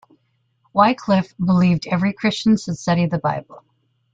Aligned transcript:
Wycliffe 0.73 1.35
believed 1.37 1.85
every 1.85 2.11
Christian 2.11 2.57
should 2.57 2.75
study 2.79 3.05
the 3.05 3.19
Bible. 3.19 3.61